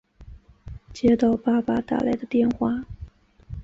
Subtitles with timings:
[0.93, 2.85] 接到爸爸打来的电话